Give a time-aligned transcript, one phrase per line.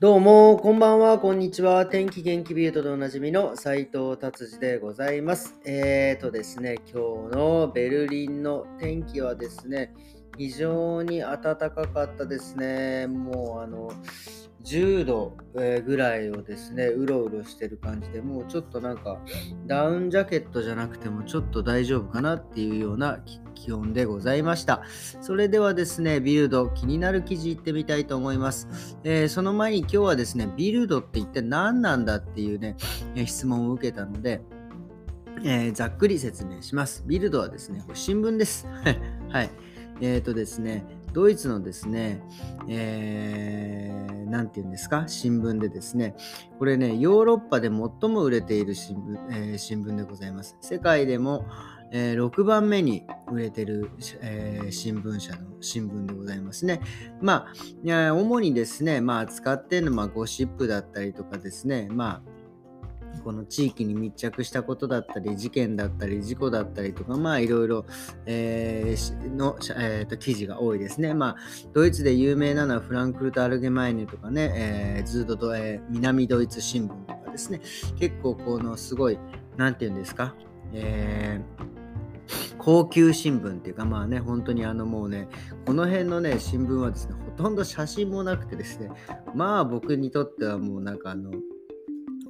[0.00, 1.86] どうも、こんばんは、こんにちは。
[1.86, 5.54] 天気元気ビュートでおなじみの斉藤達治でございます。
[5.64, 9.94] えーとですね、今日のベルリンの天気はですね、
[10.36, 13.06] 非常に暖かかったですね。
[13.06, 13.92] もうあの、
[14.64, 15.36] 10度
[15.86, 19.20] ぐらいをですね、うろうろしてる感じで、もうちょっとなんか
[19.66, 23.20] ダウンジャケットじゃなくてもちょっと大丈夫かなっていうような
[23.54, 24.82] 気温でございました。
[25.20, 28.96] それではですね、ビルド気になる記事いってみたいと思います。
[29.04, 32.76] えー、その前に今日はですね、ビルドって一体何なんだっていうね、
[33.26, 34.40] 質問を受けたので、
[35.44, 37.04] えー、ざっくり説明します。
[37.06, 38.66] ビルドはですね、新聞です。
[39.28, 39.50] はい。
[40.00, 42.20] えっ、ー、とですね、ドイツのですね、
[42.68, 46.16] えー、なんて言うんですか、新聞でですね、
[46.58, 50.58] これね、ヨーロッパで最も売れている新聞,、えー、新聞でございます。
[50.60, 51.46] 世界でも、
[51.92, 53.88] えー、6番目に売れてる、
[54.20, 56.80] えー、新聞社の新聞でございますね。
[57.22, 62.33] まあ、主にですね、まあ、使ってるのはゴシップだったりとかですね、まあ、
[63.22, 67.86] この地域に密着したことだったり、事件だったり、事故だったりとか、まあいろいろ、
[68.26, 71.14] えー、の、えーと、記事が多いですね。
[71.14, 71.36] まあ、
[71.72, 77.60] ドイツで有名なのはフランクルト・アルゲマイネとかね、えー、ずっと、えー、南ドイツ新聞とかですね、
[77.98, 79.18] 結構このすごい、
[79.56, 80.34] なんていうんですか、
[80.72, 81.74] えー
[82.58, 85.28] 高級新聞っていうかまあね本当にあのもうね
[85.66, 88.90] この辺のね新聞はですねほとんど写真もなくてですね
[89.34, 91.30] まあ僕にとってはもうなんかあの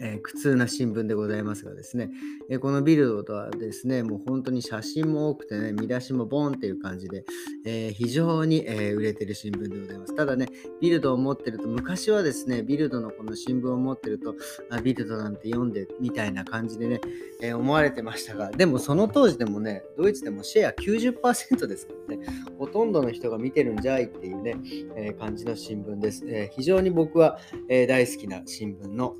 [0.00, 2.10] えー、苦痛な新聞でございますがですね、
[2.50, 7.24] えー、このビルドとはですね、もう本当に写真も多くてね、見出しもボンっていう感じで、
[7.64, 10.14] えー、非常に、え売れてる新聞でございます。
[10.14, 10.46] ただね、
[10.80, 14.34] ビルドを持ってると、昔はですね、ビルドのこの新聞を持ってると、
[14.70, 17.00] あビルドなんて読んでみたいな感じでね、
[17.40, 22.26] え思われてましたが、でもその当時でもね、ドイツでもシェア90%ですからね、
[22.58, 24.56] ほとんどの人が見てるんじゃいっていうね、
[24.96, 26.24] え感じの新聞です。
[26.26, 29.16] え非常に僕は、え大好きな新聞の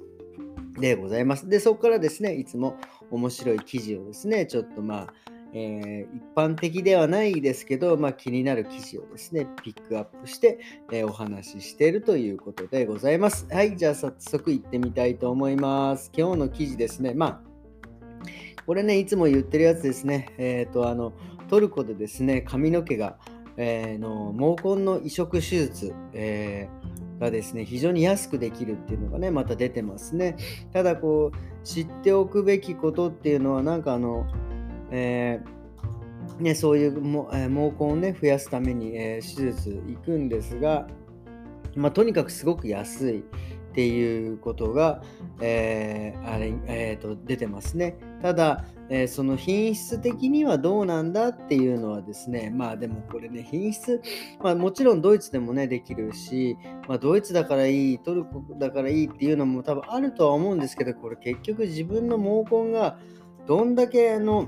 [0.78, 1.48] でございます。
[1.48, 2.76] で、そこからですね、いつも
[3.10, 5.14] 面白い記事をですね、ちょっとまあ、
[5.52, 10.58] えー、一般的ではないですけど、まあ、気になる記事をですね、ピックアップして、
[10.90, 13.46] えー、お話ししているということでございます。
[13.50, 16.10] はい、じゃあ早速行ってみたいと思います。
[16.16, 17.40] 今日の記事ですね、まあ、
[18.66, 21.12] これね、いつも言ってるやつですね、えっ、ー、と、あの、
[21.48, 23.18] トルコでですね、髪の毛が、
[23.56, 26.83] え、の毛根の移植手術、えー
[27.20, 30.36] がですね、非常に安くできるっていうのがね、また出てますね。
[30.72, 34.26] ただ、こう、知っておくべきことっていうのは、なんかあの、
[34.90, 40.86] えー、ね、そういうも、えー、毛根をね、増やすために、えー、手術行くんですが、
[41.76, 43.24] まあ、とにかくすごく安い。
[43.74, 45.02] っていうことが、
[45.40, 47.96] えー、あれえーと、出てますね。
[48.22, 54.00] ただ、えー、その品質的にはどうなんだっていうのはですね、まあでもこれね、品質、
[54.40, 62.96] まあもちろんドイツでもね、できるし、まあドイツだからいい、トルコだからいいっていうのも多分あるとは思うんですけど、これ結局自分の毛根が
[63.48, 64.46] どんだけの、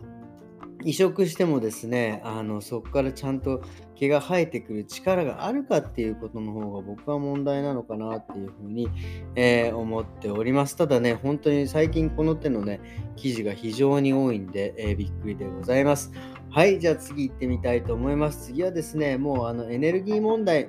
[0.84, 3.62] 移植してもですね、あのそこからちゃんと
[3.94, 8.88] 毛が生えてくる力があるかっていうことの方が僕は問題なのかなっていうふうに、
[9.34, 10.76] えー、思っております。
[10.76, 12.80] ただね、本当に最近この手のね、
[13.16, 16.12] 記事が非常に多いんで、えー、びっくりでございます。
[16.50, 18.46] はい、じゃあ次行ってみたいと思います。
[18.46, 20.68] 次はですね、もうあのエネルギー問題、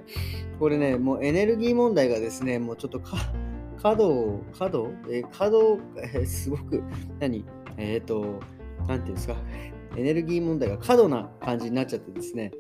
[0.60, 3.18] これね、もうエネルギー問題がですね、もうちょっとか、
[3.82, 6.82] 角、角、えー、角、えー、すごく、
[7.20, 7.46] 何？
[7.78, 8.40] えっ、と、
[8.88, 9.36] なんていうんですか、
[9.98, 12.52] エネルギー問題が過度な感じになっちゃってですね、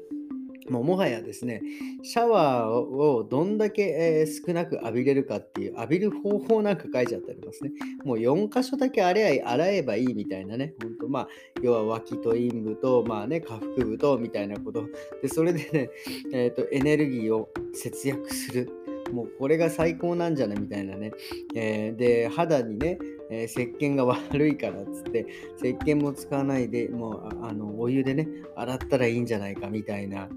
[0.70, 1.62] もうもはやですね、
[2.04, 7.72] シャワーをどんだけ、えー、少なく浴びれるかっていう、浴びる方法なんか書いちゃってありますね。
[8.04, 11.28] もう4箇所だけ洗え洗えばいいみたいなね、本当まあ、
[11.62, 14.86] 要は脇と陰部と、まあね、下腹部とみたいなこと。
[15.22, 15.90] で、それでね、
[16.34, 18.87] えっ、ー、と、エネルギーを節約する。
[19.12, 21.12] もうこれが最高なんじゃないみたいなね。
[21.56, 25.26] えー、で、肌にね、えー、石鹸が悪いからっつって、
[25.58, 30.30] 石鹸も使わないで、もうあのお湯でね、洗ったらいいんじゃないかみたいな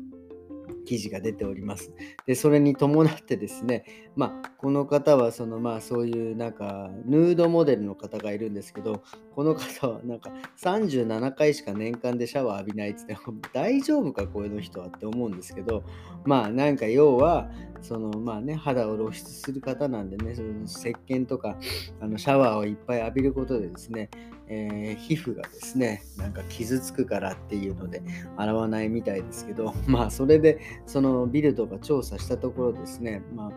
[0.84, 1.92] 記事が出ております。
[2.26, 3.84] で、それに伴ってですね、
[4.16, 9.02] まあ、この方は、その、まあ、そういうなんか、ヌードモデルの方がいるんですけど、
[9.40, 10.30] この方はなんか
[10.62, 13.16] 37回しか年間でシャワー浴びないっつって、
[13.54, 15.82] 大丈夫か、こういう人はって思うんですけど、
[16.26, 17.50] まあ、なんか要は、
[17.80, 21.56] その、まあね、肌を露出する方なんでね、その石鹸とか、
[22.00, 24.10] あのシャワーをいっぱい浴びることでですね、
[24.48, 28.02] えー、皮膚がですね、なんか傷つくからっていうので
[28.36, 33.52] 洗わないみたいですけど、まあそれでそのビルドが調査したところですね、まあ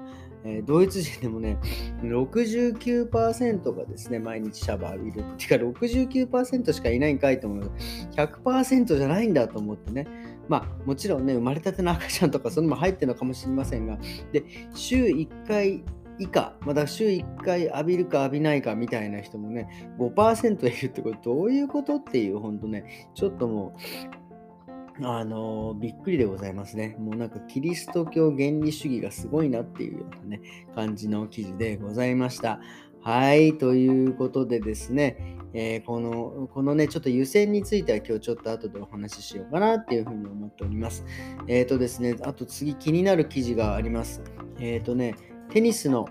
[0.45, 1.57] えー、ドイツ人でもね、
[2.01, 5.23] 69%がですね、毎日シャワー浴びる。
[5.37, 7.71] てか69%しかいないんかいと思う。
[8.15, 10.07] 100%じゃないんだと思ってね。
[10.49, 13.97] まあもちろんね、生まれたての赤ちゃんとかそれも入ってるのかもしれませんが、
[14.31, 14.43] で、
[14.73, 15.83] 週1回
[16.19, 19.67] 以下、まだ週1回浴びるか浴びないかみたいな人もね、
[19.97, 24.22] 5%いるってこれどういうことっていう、ほんとね、ちょっともう、
[25.01, 26.95] あの、びっくりでございますね。
[26.99, 30.41] もうなんかキリスト教原理主義がすごいなっていうようなね、
[30.75, 32.59] 感じの記事でございました。
[33.01, 41.05] はい、ということでですね、えー、この、このね、ちょっと湯煎については今日ちょっと後でお話ししようかなっていうふうに思っております。
[41.47, 44.21] えっ、ー、とですね、あと次気になる記事があります。
[44.59, 45.15] えっ、ー、とね、
[45.49, 46.07] テニスの、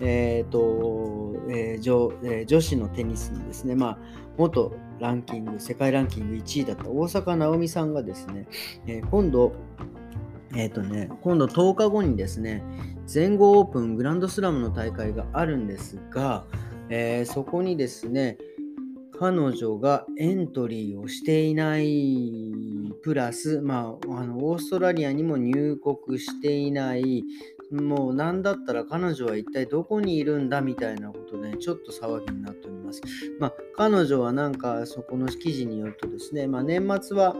[0.00, 3.98] えーとえー女え、女子のテニスにですね、まあ、
[4.36, 8.46] 元ランキング、世界ランキング1位だった大坂なおみさんがですね、
[8.86, 9.52] えー、今度、
[10.54, 12.62] えっ、ー、とね、今度10日後にですね、
[13.06, 16.44] 全豪オープングランドスラムの大会があるんですが、
[16.88, 18.38] えー、そこにですね、
[19.18, 22.52] 彼女がエントリーをしていない
[23.02, 27.24] プラス、まあ、あのオーストラリアにも入国していない、
[27.70, 32.68] もう何だったら彼女は一体どこにいるんだみたいなことで、ね、ちょっと騒ぎになって
[33.38, 33.48] ま。
[33.48, 37.36] あ、彼女はなんかそこの記事によるとですね、まあ、年末は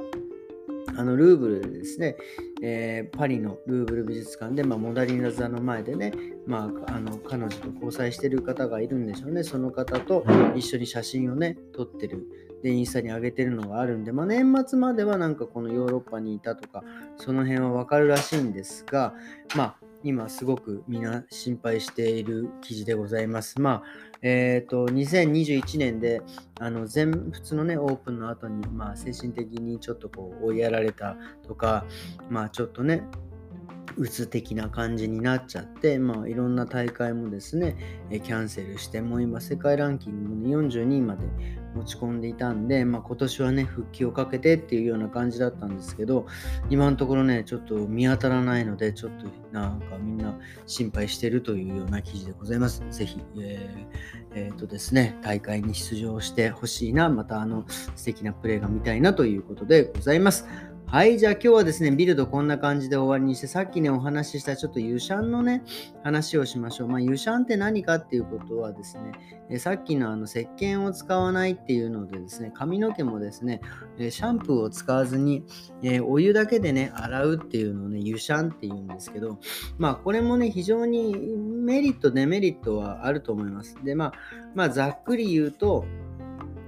[0.97, 2.17] あのルーブルでですね、
[2.63, 6.13] えー、パリのルーブル美術館で、まあ、モダリナ座の前でね、
[6.47, 9.43] まあ、あの彼女と交際してる方がいるんでしょうね。
[9.43, 10.25] その方と
[10.55, 12.27] 一緒に写真をね、撮ってる。
[12.63, 16.83] で、インスタに上げてるのがあるんで、まあ、年末まではなんかこのヨーロッパにいたとか、
[17.17, 19.15] その辺はわかるらしいんですが、
[19.57, 23.61] まあ、今すごくみんな心配している記事でございます。
[23.61, 26.23] まあ、えっ、ー、と、2021年で、
[26.59, 31.85] あの、全仏のね、オープンの後に、まあ、精神的にちょっとこう、追いやられたとか、
[32.31, 33.03] まあ、ちょっとね、
[33.97, 37.77] 鬱的な感じになっちゃって、まあ、いろんな大会もですね、
[38.11, 41.23] えキャンセルして、もう今、世界ランキングの42位まで
[41.75, 46.27] 持ち込んでいたんで、まあ、今年はね、復帰をかけてっていうような感じだったんですけど、
[46.71, 52.83] 今のところね、ちょっと見当たらないので、ちょっとなんかみんな心配してるというような記事でございます。
[52.91, 60.74] ぜひ、えー、えー、とですね、大会に出場してほしいな、またあの素敵なプレーが見たいなということでございます。
[60.95, 65.65] はい、じゃあ今日はですね、ビルドこんな感じで終わりにして、さっきね、お話ししたちょっとユシャンのね、
[66.05, 66.89] 話をしましょう。
[66.89, 69.11] まあ、ユシャンって何かっていうことはですね、
[69.51, 73.61] えさっきのあの石鹸を使わないっていうのでですね、髪の毛もですね、
[73.99, 75.45] えシャンプーを使わずに、
[75.83, 79.41] えお湯だけでね、洗うっていうのをね、ユシャンって言うんですけど、
[79.79, 83.77] まあ、これもね、非常にメリット、デメリットはあると思います。
[83.83, 84.13] で、まあ、
[84.55, 85.87] まあ、ざっくり言うと、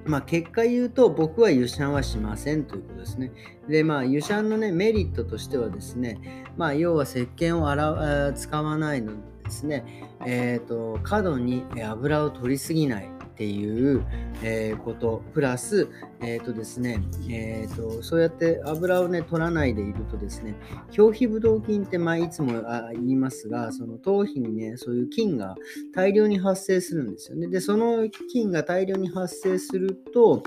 [0.06, 3.32] まあ、結果言うと、僕は湯シャンはしませんということですね。
[3.68, 9.12] で、まあ、湯シャンのね、メリットとしてはですね、まあ、要は石鹸を洗使わないの
[9.44, 9.84] ですね、
[10.24, 13.10] えっ、ー、と、過度に油を取りすぎない。
[13.36, 14.02] っていう、
[14.42, 15.22] え、こと。
[15.34, 15.88] プラス、
[16.20, 20.54] えーとですねえーと、そうやって油を、ね、取らないでいるとですね
[20.96, 22.62] 表皮ブドウ菌って、まあ、いつも
[22.94, 25.54] 言いますがその頭皮にねそういう菌が
[25.94, 27.48] 大量に発生するんですよね。
[27.48, 30.42] でその菌が大量に発生すると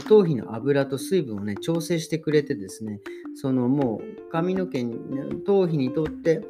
[0.00, 3.00] 頭皮の油と水分をね調整してくれてですね
[3.34, 4.98] そのもう髪の毛に、
[5.44, 6.40] 頭皮にとって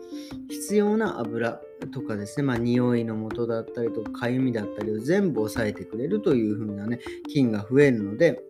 [0.49, 1.61] 必要な油
[1.93, 7.01] とかですね、まあ、匂いの元だったりとか、かゆみだったりを全部抑えてくれるという風なね、
[7.33, 8.41] 菌が増えるので、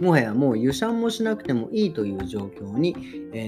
[0.00, 2.94] もはやもう湯シャンもしなくてもいいという状況に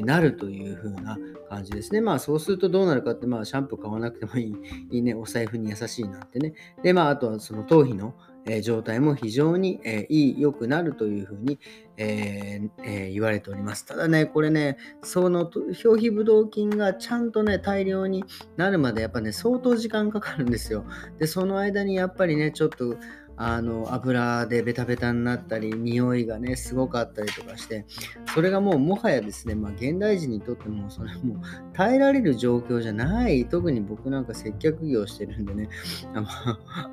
[0.05, 2.01] なるという風な感じですね。
[2.01, 4.55] まあそうするとどうなるかって、まあシャンプー買わなくてもいい、
[4.97, 6.55] いいね、お財布に優しいなってね。
[6.83, 8.15] で、まああとはその頭皮の
[8.51, 11.59] え状態も非常に、え、良くなるというふうに、
[11.97, 13.85] えーえー、言われております。
[13.85, 15.51] ただね、これね、その
[15.85, 18.25] 表皮ブドウ菌がちゃんとね、大量に
[18.57, 20.85] なるまでやっぱね、相当時間かかるんですよ。
[21.19, 22.97] で、その間にやっぱりね、ちょっと
[23.41, 27.87] あの油でベタベタになったり匂いがねすごかったりとかして
[28.35, 31.41] それがもうもはやですね、まあ、現代人にとってもそれもう
[31.73, 33.47] 耐えられる状況じゃない。
[33.47, 35.69] 特に僕なんか接客業してるんでね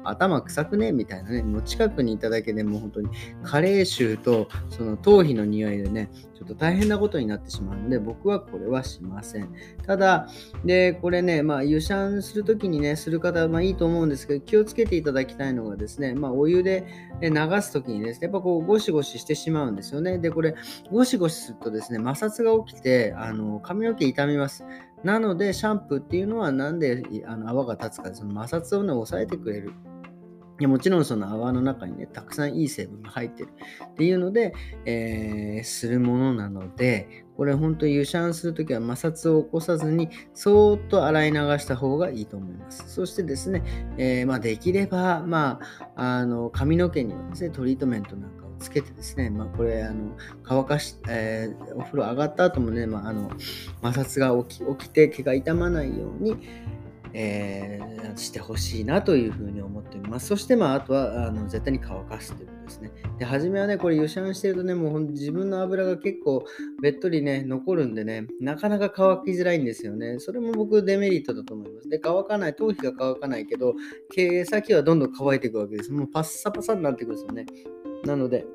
[0.04, 0.92] 頭臭くね？
[0.92, 3.10] みたいなねもう近くにいただけでもう本当に
[3.44, 9.50] 加齢臭とその頭皮の匂いでねちょっと大変なことになってしまうので僕はこれはしません。
[9.86, 10.30] ただ
[10.64, 16.86] でこれねまあ湯シャンするときにねする方はまあいいと思うんですけど気をつけていただきたいのがですねまあお湯で
[17.22, 17.30] 流
[17.62, 20.18] す時にですね、やっぱこうゴシゴシしてしまうんですよね。
[20.18, 20.56] で、これ、
[20.92, 24.66] ゴシゴシするとですね、摩擦が起きて、あの髪の毛傷みます。
[25.04, 29.74] なので、シャンプーっていうのはなんであの泡が立つか、その摩擦をね、抑えてくれる。
[30.58, 33.50] いやもちろんその泡の中にね、たくさんいい成分が入ってる
[33.88, 34.54] っていうので、
[34.86, 42.86] えー、するものなので、これ本当に湯シャンするときは摩擦を起こさずに、そーっと洗い流した方がいいと思います。
[42.88, 43.64] そしてですね、
[43.98, 45.60] えー、まあ、できれば、ま
[45.96, 53.30] あ、あの髪の毛にはですね、トリートメントなんかをつけてですね、まあ、これあの乾かし、えー、お風呂上がった後もね、まあ、あの
[53.84, 56.38] 摩擦が起き起きて毛が傷まないように、
[57.18, 60.28] えー、してほしいなというふうに思っております。
[60.28, 62.92] そして、まあ、あとはあの絶対に乾かすということですね。
[63.20, 66.44] で、初めはね、これ、湯シャンしてるとね、もう自分の油が結構
[66.82, 70.20] べっとりね、残るんでね、なかなか乾きづらいんですよね。
[70.20, 71.88] それも僕、デメリットだと思います。
[71.88, 73.76] で、乾かない、頭皮が乾かないけど、
[74.14, 75.94] 毛先はどんどん乾いていくわけです。
[75.94, 77.46] もうパッサパサになっていくんですよね。
[78.04, 78.46] なので、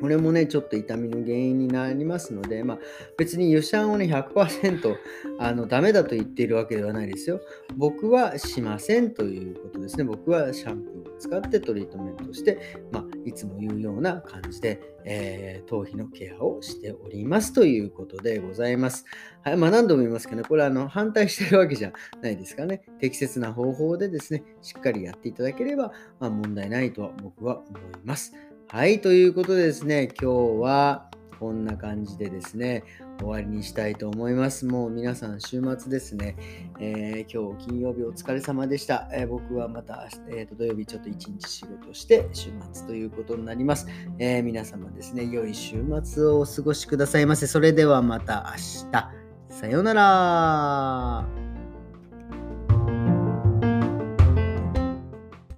[0.00, 2.78] これもね、ちょっと痛みの原因になりますので、まあ、
[3.18, 4.96] 別に湯シャンをね、100%
[5.38, 7.40] あのダメだと言っているわけではないですよ。
[7.76, 10.04] 僕はしませんということですね。
[10.04, 19.04] 僕はシャンプーを使ってトリートメントして、まあ、いつも言うような感じで、えー、頭皮のケアをしておりますということでございます。
[19.42, 21.92] はい、まあ、何度も言いますけどね、これはあの反対してるわけじゃ
[22.22, 22.82] ないですかね。
[23.00, 28.32] 適切な方法でですね、しっかりやっていただければ、まあ、問題ないとは僕は思います。
[28.72, 31.10] はい、ということでですね、今日は
[31.40, 32.84] こんな感じでですね、
[33.18, 34.64] 終わりにしたいと思います。
[34.64, 36.36] もう皆さん週末ですね、
[36.78, 39.08] えー、今日金曜日お疲れ様でした。
[39.12, 43.88] えー、僕はまた、えー、と土曜日ちょっと一日仕事して週末ということになります。
[44.20, 47.48] えー、皆様ですね、良い週末をお過ごしくださいませ。
[47.48, 49.10] それではまた明日。
[49.48, 51.39] さようなら。